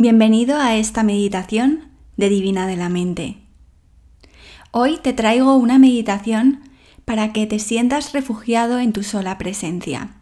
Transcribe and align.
Bienvenido 0.00 0.56
a 0.56 0.76
esta 0.76 1.02
meditación 1.02 1.90
de 2.16 2.30
Divina 2.30 2.66
de 2.66 2.74
la 2.74 2.88
Mente. 2.88 3.36
Hoy 4.70 4.96
te 4.96 5.12
traigo 5.12 5.56
una 5.56 5.78
meditación 5.78 6.60
para 7.04 7.34
que 7.34 7.46
te 7.46 7.58
sientas 7.58 8.14
refugiado 8.14 8.78
en 8.78 8.94
tu 8.94 9.02
sola 9.02 9.36
presencia. 9.36 10.14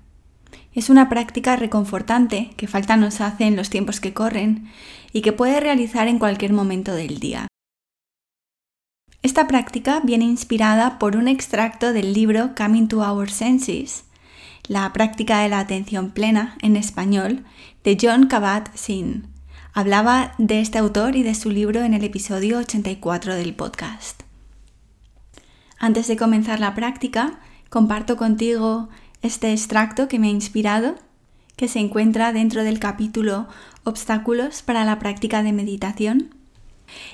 Es 0.74 0.90
una 0.90 1.08
práctica 1.08 1.54
reconfortante 1.54 2.50
que 2.56 2.66
falta 2.66 2.96
nos 2.96 3.20
hace 3.20 3.44
en 3.44 3.54
los 3.54 3.70
tiempos 3.70 4.00
que 4.00 4.12
corren 4.12 4.68
y 5.12 5.20
que 5.20 5.32
puedes 5.32 5.60
realizar 5.62 6.08
en 6.08 6.18
cualquier 6.18 6.52
momento 6.52 6.92
del 6.92 7.20
día. 7.20 7.46
Esta 9.22 9.46
práctica 9.46 10.00
viene 10.02 10.24
inspirada 10.24 10.98
por 10.98 11.14
un 11.14 11.28
extracto 11.28 11.92
del 11.92 12.14
libro 12.14 12.50
Coming 12.56 12.88
to 12.88 12.98
Our 13.08 13.30
Senses, 13.30 14.06
la 14.66 14.92
práctica 14.92 15.38
de 15.42 15.50
la 15.50 15.60
atención 15.60 16.10
plena 16.10 16.58
en 16.62 16.74
español, 16.74 17.44
de 17.84 17.96
John 18.02 18.28
Kabat-Zinn 18.28 19.37
Hablaba 19.74 20.32
de 20.38 20.60
este 20.60 20.78
autor 20.78 21.14
y 21.14 21.22
de 21.22 21.34
su 21.34 21.50
libro 21.50 21.82
en 21.82 21.94
el 21.94 22.02
episodio 22.02 22.58
84 22.58 23.34
del 23.34 23.54
podcast. 23.54 24.22
Antes 25.78 26.08
de 26.08 26.16
comenzar 26.16 26.58
la 26.58 26.74
práctica, 26.74 27.38
comparto 27.68 28.16
contigo 28.16 28.88
este 29.22 29.52
extracto 29.52 30.08
que 30.08 30.18
me 30.18 30.28
ha 30.28 30.30
inspirado, 30.30 30.96
que 31.54 31.68
se 31.68 31.80
encuentra 31.80 32.32
dentro 32.32 32.64
del 32.64 32.80
capítulo 32.80 33.46
Obstáculos 33.84 34.62
para 34.62 34.84
la 34.84 34.98
práctica 34.98 35.42
de 35.42 35.52
meditación. 35.52 36.34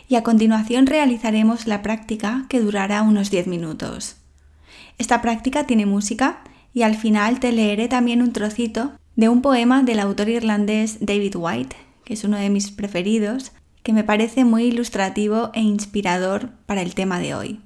Y 0.09 0.15
a 0.15 0.23
continuación 0.23 0.87
realizaremos 0.87 1.67
la 1.67 1.83
práctica 1.83 2.47
que 2.49 2.61
durará 2.61 3.03
unos 3.03 3.31
10 3.31 3.49
minutos. 3.49 4.17
Esta 4.97 5.21
práctica 5.21 5.67
tiene 5.67 5.87
música 5.87 6.45
y 6.73 6.83
al 6.83 6.95
final 6.95 7.41
te 7.41 7.53
leeré 7.53 7.89
también 7.89 8.23
un 8.23 8.33
trocito 8.33 8.93
de 9.17 9.29
un 9.29 9.43
poema 9.43 9.83
del 9.83 9.99
autor 9.99 10.29
irlandés 10.29 10.99
David 11.01 11.35
White 11.37 11.77
que 12.05 12.15
es 12.15 12.25
uno 12.25 12.37
de 12.37 12.51
mis 12.51 12.71
preferidos, 12.71 13.53
que 13.83 13.93
me 13.93 14.05
parece 14.05 14.45
muy 14.45 14.65
ilustrativo 14.65 15.51
e 15.55 15.61
inspirador 15.61 16.51
para 16.67 16.83
el 16.83 16.95
tema 16.95 17.19
de 17.19 17.35
hoy. 17.35 17.61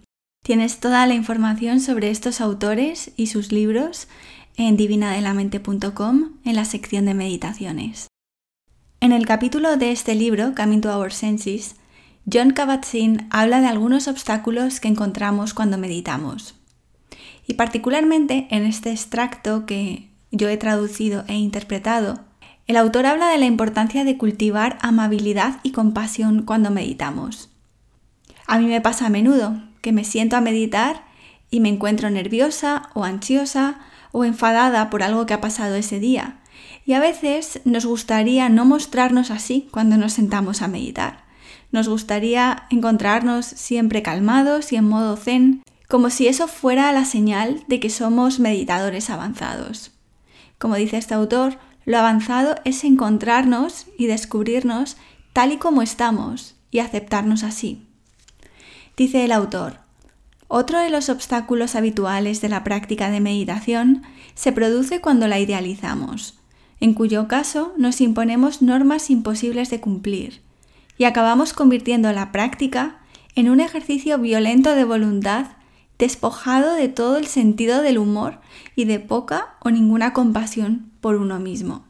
Tienes 0.44 0.80
toda 0.80 1.06
la 1.06 1.14
información 1.14 1.80
sobre 1.80 2.10
estos 2.10 2.40
autores 2.40 3.12
y 3.16 3.26
sus 3.26 3.52
libros 3.52 4.08
en 4.56 4.76
divinadelamente.com 4.76 6.38
en 6.44 6.56
la 6.56 6.64
sección 6.64 7.04
de 7.04 7.14
meditaciones. 7.14 8.08
En 9.00 9.12
el 9.12 9.26
capítulo 9.26 9.76
de 9.76 9.92
este 9.92 10.14
libro, 10.14 10.54
Coming 10.56 10.80
to 10.80 10.96
Our 10.98 11.12
Senses, 11.12 11.76
John 12.30 12.50
Kabat-Zinn 12.50 13.28
habla 13.30 13.60
de 13.60 13.68
algunos 13.68 14.08
obstáculos 14.08 14.80
que 14.80 14.88
encontramos 14.88 15.54
cuando 15.54 15.78
meditamos. 15.78 16.56
Y 17.46 17.54
particularmente 17.54 18.48
en 18.50 18.64
este 18.64 18.90
extracto 18.90 19.64
que 19.66 20.10
yo 20.30 20.48
he 20.48 20.56
traducido 20.56 21.24
e 21.28 21.34
interpretado, 21.34 22.24
el 22.68 22.76
autor 22.76 23.06
habla 23.06 23.30
de 23.30 23.38
la 23.38 23.46
importancia 23.46 24.04
de 24.04 24.18
cultivar 24.18 24.78
amabilidad 24.82 25.58
y 25.62 25.72
compasión 25.72 26.42
cuando 26.42 26.70
meditamos. 26.70 27.48
A 28.46 28.58
mí 28.58 28.66
me 28.66 28.82
pasa 28.82 29.06
a 29.06 29.10
menudo 29.10 29.58
que 29.80 29.90
me 29.90 30.04
siento 30.04 30.36
a 30.36 30.42
meditar 30.42 31.06
y 31.50 31.60
me 31.60 31.70
encuentro 31.70 32.10
nerviosa 32.10 32.90
o 32.92 33.04
ansiosa 33.04 33.80
o 34.12 34.26
enfadada 34.26 34.90
por 34.90 35.02
algo 35.02 35.24
que 35.24 35.32
ha 35.32 35.40
pasado 35.40 35.76
ese 35.76 35.98
día. 35.98 36.40
Y 36.84 36.92
a 36.92 37.00
veces 37.00 37.62
nos 37.64 37.86
gustaría 37.86 38.50
no 38.50 38.66
mostrarnos 38.66 39.30
así 39.30 39.68
cuando 39.70 39.96
nos 39.96 40.12
sentamos 40.12 40.60
a 40.60 40.68
meditar. 40.68 41.24
Nos 41.72 41.88
gustaría 41.88 42.66
encontrarnos 42.68 43.46
siempre 43.46 44.02
calmados 44.02 44.72
y 44.72 44.76
en 44.76 44.86
modo 44.86 45.16
zen, 45.16 45.62
como 45.88 46.10
si 46.10 46.28
eso 46.28 46.48
fuera 46.48 46.92
la 46.92 47.06
señal 47.06 47.64
de 47.66 47.80
que 47.80 47.88
somos 47.88 48.40
meditadores 48.40 49.08
avanzados. 49.08 49.92
Como 50.58 50.74
dice 50.76 50.98
este 50.98 51.14
autor, 51.14 51.58
lo 51.88 51.96
avanzado 51.96 52.56
es 52.66 52.84
encontrarnos 52.84 53.86
y 53.96 54.08
descubrirnos 54.08 54.98
tal 55.32 55.52
y 55.52 55.56
como 55.56 55.80
estamos 55.80 56.54
y 56.70 56.80
aceptarnos 56.80 57.44
así. 57.44 57.88
Dice 58.94 59.24
el 59.24 59.32
autor, 59.32 59.78
otro 60.48 60.80
de 60.80 60.90
los 60.90 61.08
obstáculos 61.08 61.76
habituales 61.76 62.42
de 62.42 62.50
la 62.50 62.62
práctica 62.62 63.10
de 63.10 63.20
meditación 63.20 64.02
se 64.34 64.52
produce 64.52 65.00
cuando 65.00 65.28
la 65.28 65.38
idealizamos, 65.38 66.38
en 66.78 66.92
cuyo 66.92 67.26
caso 67.26 67.72
nos 67.78 68.02
imponemos 68.02 68.60
normas 68.60 69.08
imposibles 69.08 69.70
de 69.70 69.80
cumplir 69.80 70.42
y 70.98 71.04
acabamos 71.04 71.54
convirtiendo 71.54 72.12
la 72.12 72.32
práctica 72.32 72.98
en 73.34 73.48
un 73.48 73.60
ejercicio 73.60 74.18
violento 74.18 74.74
de 74.74 74.84
voluntad 74.84 75.46
despojado 75.98 76.74
de 76.74 76.88
todo 76.88 77.16
el 77.16 77.28
sentido 77.28 77.80
del 77.80 77.96
humor 77.96 78.40
y 78.76 78.84
de 78.84 79.00
poca 79.00 79.54
o 79.60 79.70
ninguna 79.70 80.12
compasión 80.12 80.87
por 81.00 81.16
uno 81.16 81.38
mismo. 81.38 81.84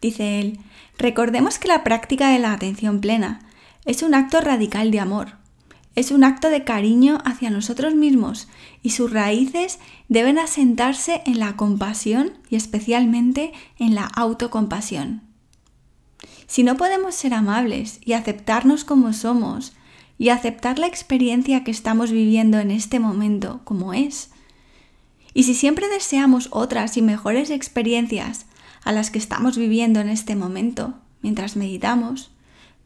Dice 0.00 0.40
él, 0.40 0.60
recordemos 0.98 1.58
que 1.58 1.68
la 1.68 1.84
práctica 1.84 2.30
de 2.30 2.38
la 2.38 2.52
atención 2.52 3.00
plena 3.00 3.40
es 3.84 4.02
un 4.02 4.14
acto 4.14 4.40
radical 4.40 4.90
de 4.90 5.00
amor, 5.00 5.32
es 5.94 6.10
un 6.10 6.24
acto 6.24 6.50
de 6.50 6.64
cariño 6.64 7.18
hacia 7.24 7.50
nosotros 7.50 7.94
mismos 7.94 8.48
y 8.82 8.90
sus 8.90 9.12
raíces 9.12 9.78
deben 10.08 10.38
asentarse 10.38 11.22
en 11.24 11.38
la 11.38 11.56
compasión 11.56 12.32
y 12.50 12.56
especialmente 12.56 13.52
en 13.78 13.94
la 13.94 14.04
autocompasión. 14.04 15.22
Si 16.46 16.62
no 16.62 16.76
podemos 16.76 17.14
ser 17.14 17.32
amables 17.32 18.00
y 18.04 18.12
aceptarnos 18.12 18.84
como 18.84 19.12
somos, 19.12 19.72
y 20.18 20.28
aceptar 20.28 20.78
la 20.78 20.86
experiencia 20.86 21.64
que 21.64 21.70
estamos 21.70 22.10
viviendo 22.10 22.58
en 22.58 22.70
este 22.70 23.00
momento 23.00 23.60
como 23.64 23.94
es. 23.94 24.30
Y 25.34 25.42
si 25.42 25.54
siempre 25.54 25.88
deseamos 25.88 26.48
otras 26.52 26.96
y 26.96 27.02
mejores 27.02 27.50
experiencias 27.50 28.46
a 28.84 28.92
las 28.92 29.10
que 29.10 29.18
estamos 29.18 29.58
viviendo 29.58 30.00
en 30.00 30.08
este 30.08 30.36
momento, 30.36 30.94
mientras 31.22 31.56
meditamos, 31.56 32.30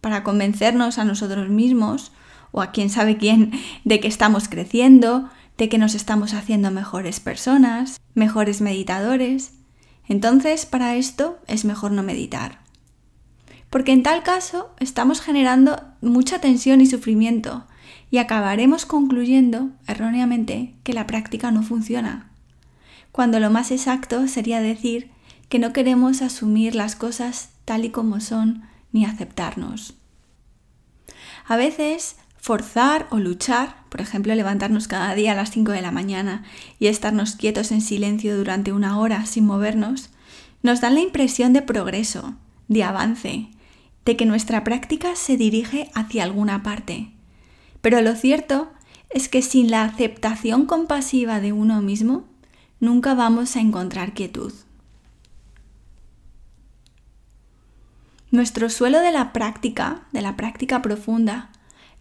para 0.01 0.25
convencernos 0.25 0.99
a 0.99 1.05
nosotros 1.05 1.51
mismos 1.51 2.13
o 2.51 2.63
a 2.63 2.73
quien 2.73 2.89
sabe 2.89 3.19
quién 3.19 3.53
de 3.85 4.01
que 4.01 4.09
estamos 4.09 4.49
creciendo, 4.49 5.29
de 5.59 5.69
que 5.69 5.77
nos 5.77 5.95
estamos 5.95 6.35
haciendo 6.35 6.71
mejores 6.71 7.21
personas, 7.21 8.01
mejores 8.15 8.61
meditadores, 8.61 9.53
entonces 10.09 10.65
para 10.65 10.97
esto 10.97 11.39
es 11.47 11.65
mejor 11.65 11.91
no 11.91 12.03
meditar. 12.03 12.61
Porque 13.69 13.93
en 13.93 14.03
tal 14.03 14.23
caso 14.23 14.71
estamos 14.79 15.21
generando 15.21 15.83
mucha 16.01 16.41
tensión 16.41 16.81
y 16.81 16.87
sufrimiento 16.87 17.67
y 18.11 18.19
acabaremos 18.19 18.87
concluyendo 18.87 19.71
erróneamente 19.87 20.75
que 20.85 20.95
la 20.95 21.07
práctica 21.07 21.51
no 21.51 21.63
funciona, 21.63 22.28
cuando 23.19 23.41
lo 23.41 23.51
más 23.51 23.73
exacto 23.73 24.29
sería 24.29 24.61
decir 24.61 25.11
que 25.49 25.59
no 25.59 25.73
queremos 25.73 26.23
asumir 26.23 26.77
las 26.77 26.95
cosas 26.95 27.51
tal 27.65 27.85
y 27.85 27.91
como 27.91 28.21
son 28.21 28.63
ni 28.93 29.05
aceptarnos. 29.05 29.95
A 31.45 31.57
veces 31.57 32.15
forzar 32.37 33.09
o 33.11 33.19
luchar, 33.19 33.83
por 33.89 34.01
ejemplo 34.01 34.33
levantarnos 34.37 34.87
cada 34.87 35.17
día 35.17 35.33
a 35.33 35.35
las 35.35 35.51
5 35.51 35.73
de 35.73 35.83
la 35.83 35.91
mañana 35.91 36.45
y 36.79 36.87
estarnos 36.87 37.35
quietos 37.35 37.73
en 37.73 37.81
silencio 37.81 38.37
durante 38.37 38.73
una 38.73 39.01
hora 39.01 39.27
sin 39.27 39.47
movernos, 39.47 40.11
nos 40.63 40.81
dan 40.81 40.95
la 40.95 41.01
impresión 41.01 41.53
de 41.53 41.63
progreso, 41.63 42.37
de 42.69 42.85
avance, 42.85 43.49
de 44.05 44.17
que 44.17 44.27
nuestra 44.27 44.63
práctica 44.63 45.17
se 45.17 45.37
dirige 45.37 45.91
hacia 45.93 46.23
alguna 46.23 46.63
parte. 46.63 47.11
Pero 47.81 48.01
lo 48.01 48.15
cierto 48.15 48.71
es 49.11 49.29
que 49.29 49.43
sin 49.43 49.73
la 49.73 49.83
aceptación 49.83 50.67
compasiva 50.67 51.41
de 51.41 51.51
uno 51.53 51.83
mismo, 51.83 52.28
nunca 52.81 53.15
vamos 53.15 53.57
a 53.57 53.61
encontrar 53.61 54.15
quietud. 54.15 54.53
Nuestro 58.31 58.69
suelo 58.69 59.01
de 59.01 59.11
la 59.11 59.33
práctica, 59.33 60.07
de 60.13 60.21
la 60.21 60.37
práctica 60.37 60.83
profunda, 60.83 61.51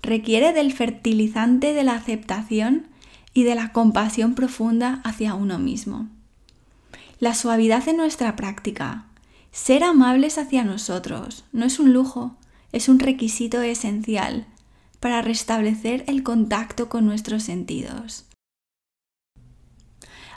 requiere 0.02 0.54
del 0.54 0.74
fertilizante 0.74 1.74
de 1.74 1.84
la 1.84 1.94
aceptación 1.94 2.88
y 3.34 3.44
de 3.44 3.56
la 3.56 3.72
compasión 3.72 4.36
profunda 4.36 5.02
hacia 5.04 5.36
uno 5.36 5.58
mismo. 5.58 6.08
La 7.20 7.34
suavidad 7.34 7.84
de 7.86 7.94
nuestra 7.94 8.36
práctica, 8.36 9.06
ser 9.52 9.84
amables 9.84 10.38
hacia 10.38 10.64
nosotros 10.64 11.46
no 11.52 11.66
es 11.66 11.80
un 11.80 11.94
lujo, 11.94 12.36
es 12.72 12.90
un 12.90 13.00
requisito 13.00 13.62
esencial 13.62 14.46
para 15.00 15.22
restablecer 15.22 16.04
el 16.08 16.24
contacto 16.24 16.90
con 16.90 17.06
nuestros 17.06 17.44
sentidos. 17.44 18.27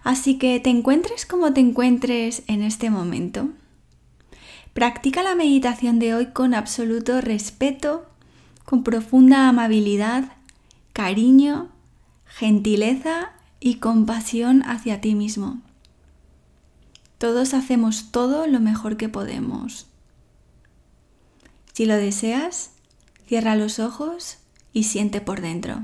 Así 0.02 0.38
que 0.38 0.58
te 0.61 0.70
encuentres 0.70 1.26
como 1.26 1.52
te 1.52 1.61
encuentres 1.61 2.43
en 2.47 2.62
este 2.62 2.91
momento. 2.91 3.50
Practica 4.73 5.23
la 5.23 5.35
meditación 5.35 5.99
de 5.99 6.14
hoy 6.14 6.26
con 6.26 6.55
absoluto 6.55 7.20
respeto, 7.20 8.06
con 8.64 8.82
profunda 8.82 9.49
amabilidad, 9.49 10.32
cariño, 10.93 11.69
gentileza 12.25 13.32
y 13.58 13.76
compasión 13.76 14.62
hacia 14.62 15.00
ti 15.00 15.14
mismo. 15.14 15.61
Todos 17.19 17.52
hacemos 17.52 18.12
todo 18.12 18.47
lo 18.47 18.61
mejor 18.61 18.97
que 18.97 19.08
podemos. 19.08 19.87
Si 21.75 21.85
lo 21.85 21.97
deseas, 21.97 22.70
cierra 23.26 23.56
los 23.56 23.79
ojos 23.79 24.38
y 24.73 24.85
siente 24.85 25.20
por 25.20 25.41
dentro. 25.41 25.82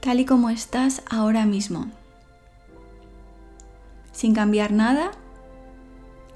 Tal 0.00 0.20
y 0.20 0.24
como 0.24 0.50
estás 0.50 1.02
ahora 1.10 1.46
mismo. 1.46 1.90
Sin 4.12 4.34
cambiar 4.34 4.72
nada, 4.72 5.10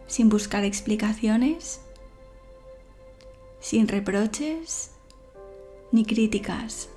sin 0.06 0.28
buscar 0.28 0.64
explicaciones, 0.64 1.81
sin 3.60 3.87
reproches 3.87 4.90
ni 5.92 6.04
críticas. 6.04 6.88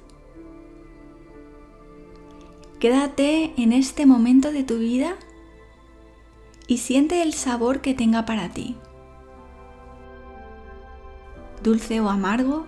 Quédate 2.80 3.54
en 3.56 3.72
este 3.72 4.06
momento 4.06 4.52
de 4.52 4.64
tu 4.64 4.78
vida 4.78 5.16
y 6.68 6.80
siente 6.80 7.22
el 7.22 7.34
sabor 7.34 7.82
que 7.82 7.94
tenga 7.94 8.26
para 8.26 8.50
ti. 8.50 8.76
Dulce 11.62 12.02
o 12.02 12.10
amargo, 12.10 12.66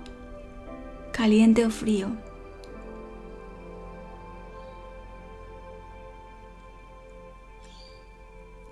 caliente 1.15 1.65
o 1.65 1.69
frío. 1.69 2.09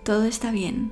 Todo 0.03 0.25
está 0.25 0.51
bien. 0.51 0.91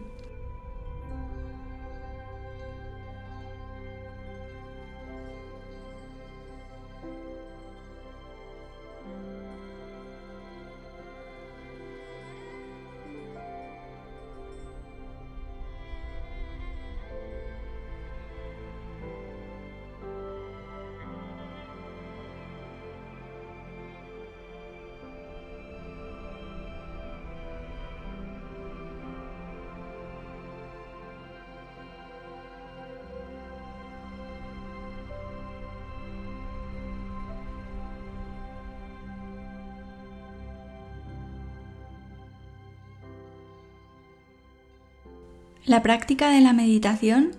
La 45.65 45.83
práctica 45.83 46.31
de 46.31 46.41
la 46.41 46.53
meditación 46.53 47.31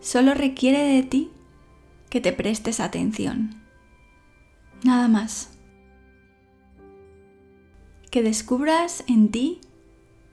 solo 0.00 0.32
requiere 0.32 0.82
de 0.82 1.02
ti 1.02 1.30
que 2.08 2.22
te 2.22 2.32
prestes 2.32 2.80
atención. 2.80 3.60
Nada 4.82 5.08
más. 5.08 5.50
Que 8.10 8.22
descubras 8.22 9.04
en 9.08 9.30
ti 9.30 9.60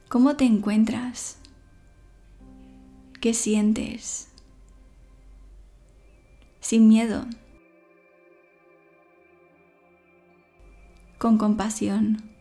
cómo 0.07 0.37
te 0.37 0.45
encuentras, 0.45 1.37
qué 3.19 3.33
sientes, 3.33 4.29
sin 6.61 6.87
miedo, 6.87 7.25
con 11.17 11.37
compasión. 11.37 12.34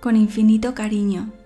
Con 0.00 0.16
infinito 0.16 0.74
cariño. 0.74 1.39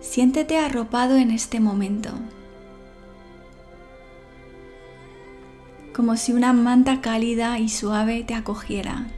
Siéntete 0.00 0.56
arropado 0.56 1.16
en 1.16 1.30
este 1.30 1.60
momento, 1.60 2.10
como 5.94 6.16
si 6.16 6.32
una 6.32 6.54
manta 6.54 7.02
cálida 7.02 7.58
y 7.58 7.68
suave 7.68 8.24
te 8.24 8.34
acogiera. 8.34 9.08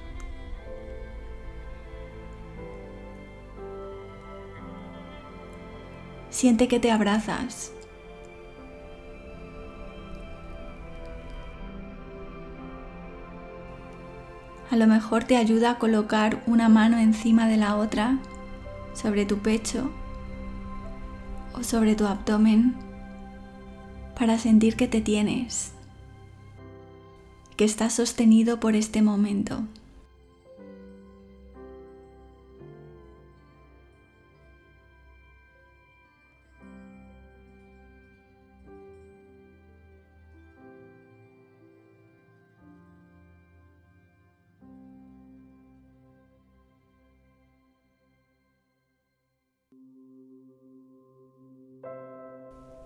Siente 6.31 6.67
que 6.67 6.81
te 6.81 6.91
abrazas. 6.91 7.73
A 14.69 14.77
lo 14.77 14.89
mejor 14.89 15.23
te 15.23 15.37
ayuda 15.37 15.71
a 15.71 15.79
colocar 15.79 16.43
una 16.49 16.69
mano 16.69 16.99
encima 16.99 17.47
de 17.47 17.57
la 17.57 17.77
otra 17.77 18.19
sobre 18.95 19.25
tu 19.25 19.39
pecho 19.39 19.89
o 21.55 21.63
sobre 21.63 21.95
tu 21.95 22.07
abdomen 22.07 22.75
para 24.19 24.39
sentir 24.39 24.77
que 24.77 24.89
te 24.89 25.01
tienes, 25.01 25.73
que 27.57 27.65
estás 27.65 27.95
sostenido 27.95 28.61
por 28.61 28.77
este 28.77 29.03
momento. 29.03 29.63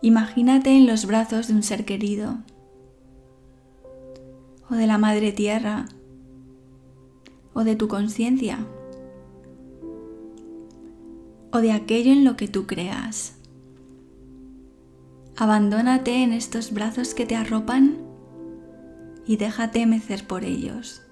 Imagínate 0.02 0.76
en 0.76 0.86
los 0.86 1.06
brazos 1.06 1.48
de 1.48 1.54
un 1.54 1.62
ser 1.62 1.84
querido 1.84 2.38
o 4.70 4.74
de 4.74 4.86
la 4.86 4.98
Madre 4.98 5.32
Tierra 5.32 5.86
o 7.54 7.64
de 7.64 7.76
tu 7.76 7.88
conciencia 7.88 8.58
o 11.52 11.58
de 11.58 11.72
aquello 11.72 12.12
en 12.12 12.24
lo 12.24 12.36
que 12.36 12.48
tú 12.48 12.66
creas. 12.66 13.36
Abandónate 15.36 16.22
en 16.22 16.32
estos 16.32 16.72
brazos 16.72 17.14
que 17.14 17.26
te 17.26 17.36
arropan 17.36 17.98
y 19.26 19.36
déjate 19.36 19.86
mecer 19.86 20.26
por 20.26 20.44
ellos. 20.44 21.05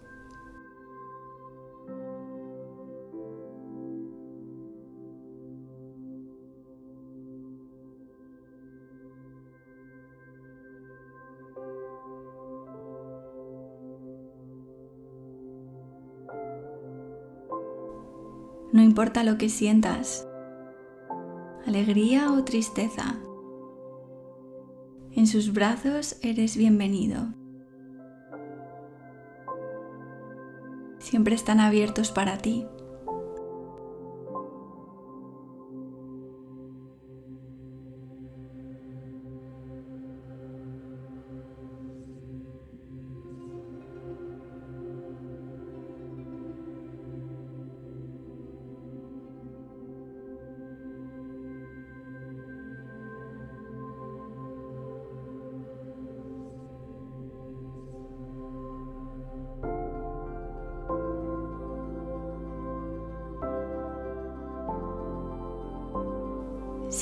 Importa 18.94 19.24
lo 19.24 19.38
que 19.38 19.48
sientas, 19.48 20.24
alegría 21.66 22.32
o 22.32 22.44
tristeza, 22.44 23.16
en 25.10 25.26
sus 25.26 25.52
brazos 25.52 26.16
eres 26.22 26.56
bienvenido. 26.56 27.34
Siempre 31.00 31.34
están 31.34 31.58
abiertos 31.58 32.12
para 32.12 32.38
ti. 32.38 32.68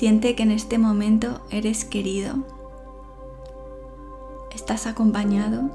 Siente 0.03 0.35
que 0.35 0.43
en 0.43 0.51
este 0.51 0.79
momento 0.79 1.43
eres 1.53 1.85
querido, 1.85 2.35
estás 4.53 4.89
acompañado 4.89 5.71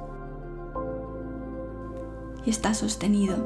y 2.45 2.49
estás 2.49 2.79
sostenido. 2.79 3.37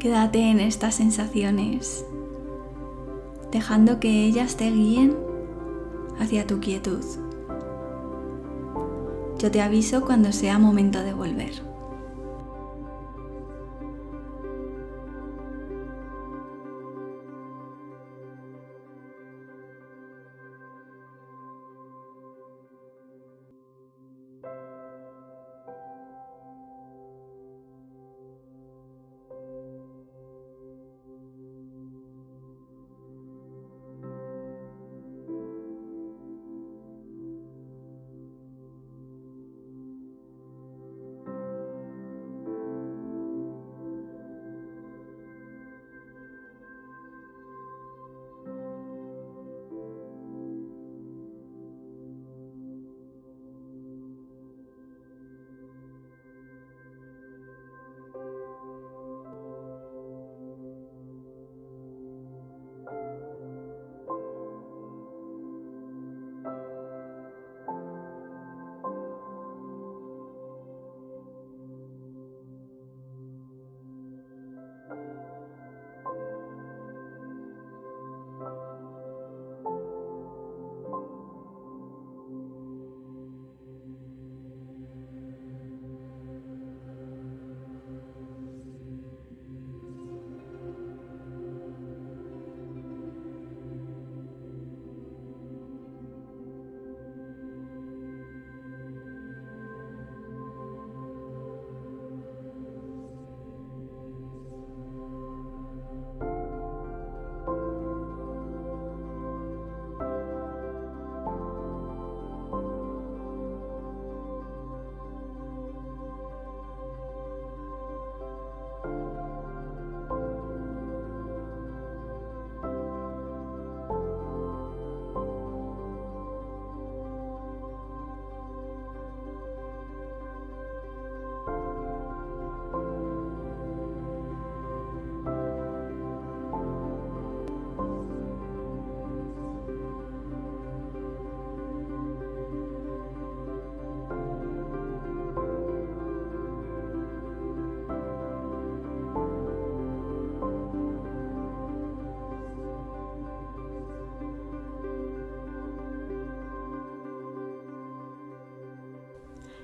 Quédate 0.00 0.50
en 0.50 0.58
estas 0.58 0.96
sensaciones, 0.96 2.04
dejando 3.52 4.00
que 4.00 4.24
ellas 4.24 4.56
te 4.56 4.70
guíen 4.70 5.16
hacia 6.18 6.46
tu 6.46 6.58
quietud. 6.58 7.04
Yo 9.38 9.50
te 9.50 9.60
aviso 9.60 10.00
cuando 10.00 10.32
sea 10.32 10.58
momento 10.58 11.00
de 11.00 11.12
volver. 11.12 11.71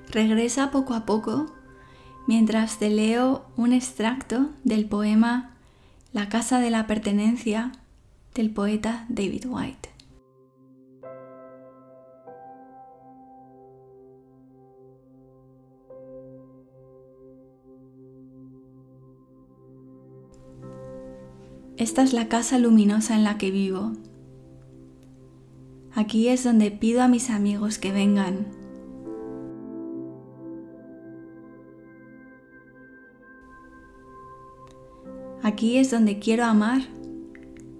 Regresa 0.09 0.71
poco 0.71 0.95
a 0.95 1.05
poco 1.05 1.45
mientras 2.25 2.79
te 2.79 2.89
leo 2.89 3.45
un 3.55 3.73
extracto 3.73 4.49
del 4.63 4.85
poema 4.85 5.55
La 6.13 6.29
Casa 6.29 6.59
de 6.59 6.71
la 6.71 6.87
Pertenencia 6.87 7.71
del 8.33 8.49
poeta 8.49 9.05
David 9.09 9.45
White. 9.47 9.89
Esta 21.77 22.01
es 22.01 22.13
la 22.13 22.27
casa 22.27 22.57
luminosa 22.57 23.15
en 23.15 23.23
la 23.23 23.37
que 23.37 23.51
vivo. 23.51 23.93
Aquí 25.93 26.29
es 26.29 26.43
donde 26.43 26.71
pido 26.71 27.03
a 27.03 27.07
mis 27.07 27.29
amigos 27.29 27.77
que 27.77 27.91
vengan 27.91 28.58
Aquí 35.49 35.77
es 35.77 35.89
donde 35.89 36.19
quiero 36.19 36.45
amar 36.45 36.83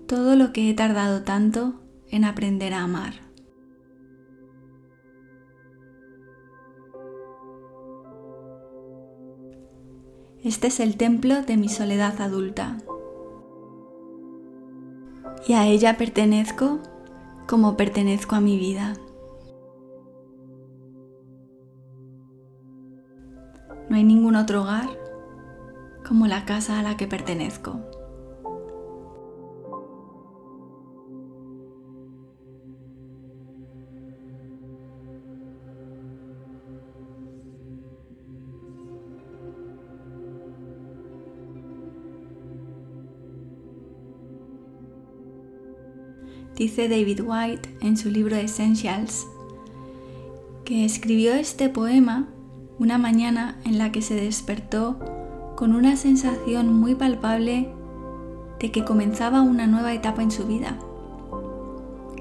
todo 0.08 0.36
lo 0.36 0.52
que 0.54 0.72
he 0.72 0.74
tardado 0.74 1.22
tanto 1.22 1.76
en 2.10 2.26
aprender 2.26 2.74
a 2.74 2.82
amar. 2.82 3.14
Este 10.44 10.66
es 10.66 10.80
el 10.80 10.98
templo 10.98 11.44
de 11.44 11.58
mi 11.58 11.70
soledad 11.70 12.20
adulta. 12.22 12.80
Y 15.48 15.54
a 15.54 15.68
ella 15.68 15.96
pertenezco 15.96 16.80
como 17.48 17.78
pertenezco 17.78 18.34
a 18.34 18.42
mi 18.42 18.58
vida. 18.58 18.96
No 23.90 23.96
hay 23.96 24.04
ningún 24.04 24.36
otro 24.36 24.64
hogar 24.64 25.09
como 26.10 26.26
la 26.26 26.44
casa 26.44 26.80
a 26.80 26.82
la 26.82 26.98
que 26.98 27.08
pertenezco. 27.08 27.80
Dice 46.58 46.90
David 46.90 47.22
White 47.24 47.70
en 47.82 47.96
su 47.96 48.10
libro 48.10 48.36
Essentials 48.36 49.28
que 50.66 50.86
escribió 50.86 51.36
este 51.36 51.70
poema 51.70 52.28
una 52.80 52.98
mañana 52.98 53.60
en 53.64 53.78
la 53.78 53.92
que 53.92 54.02
se 54.02 54.16
despertó 54.16 55.00
con 55.60 55.76
una 55.76 55.98
sensación 55.98 56.74
muy 56.74 56.96
palpable 56.96 57.70
de 58.62 58.72
que 58.72 58.86
comenzaba 58.86 59.42
una 59.42 59.68
nueva 59.68 59.94
etapa 59.94 60.24
en 60.24 60.32
su 60.32 60.48
vida, 60.48 60.80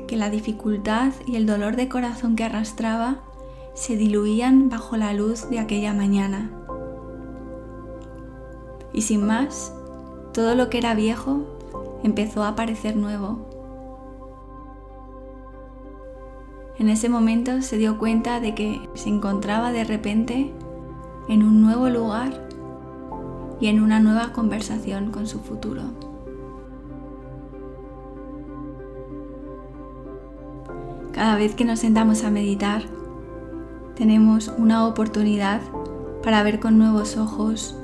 que 0.08 0.16
la 0.16 0.28
dificultad 0.28 1.12
y 1.24 1.36
el 1.36 1.46
dolor 1.46 1.76
de 1.76 1.88
corazón 1.88 2.34
que 2.34 2.42
arrastraba 2.42 3.18
se 3.74 3.96
diluían 3.96 4.68
bajo 4.68 4.96
la 4.96 5.12
luz 5.12 5.48
de 5.50 5.60
aquella 5.60 5.94
mañana. 5.94 6.50
Y 8.92 9.02
sin 9.02 9.24
más, 9.24 9.72
todo 10.34 10.56
lo 10.56 10.68
que 10.68 10.78
era 10.78 10.94
viejo 10.94 12.00
empezó 12.02 12.42
a 12.42 12.56
parecer 12.56 12.96
nuevo. 12.96 13.46
En 16.76 16.88
ese 16.88 17.08
momento 17.08 17.62
se 17.62 17.78
dio 17.78 17.98
cuenta 17.98 18.40
de 18.40 18.56
que 18.56 18.80
se 18.94 19.10
encontraba 19.10 19.70
de 19.70 19.84
repente 19.84 20.52
en 21.28 21.44
un 21.44 21.62
nuevo 21.62 21.88
lugar 21.88 22.47
y 23.60 23.66
en 23.66 23.80
una 23.80 24.00
nueva 24.00 24.32
conversación 24.32 25.10
con 25.10 25.26
su 25.26 25.40
futuro. 25.40 25.82
Cada 31.12 31.36
vez 31.36 31.54
que 31.54 31.64
nos 31.64 31.80
sentamos 31.80 32.22
a 32.22 32.30
meditar, 32.30 32.82
tenemos 33.96 34.52
una 34.56 34.86
oportunidad 34.86 35.60
para 36.22 36.42
ver 36.42 36.60
con 36.60 36.78
nuevos 36.78 37.16
ojos 37.16 37.76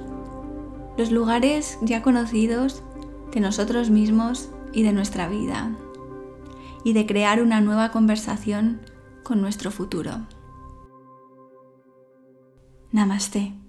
los 0.97 1.11
lugares 1.11 1.78
ya 1.83 2.02
conocidos 2.02 2.83
de 3.33 3.40
nosotros 3.40 3.90
mismos 3.90 4.50
y 4.73 4.83
de 4.83 4.93
nuestra 4.93 5.28
vida 5.28 5.73
y 6.85 6.93
de 6.93 7.07
crear 7.07 7.43
una 7.43 7.61
nueva 7.61 7.90
conversación 7.90 8.81
con 9.25 9.40
nuestro 9.40 9.71
futuro. 9.71 10.12
Namaste. 12.93 13.63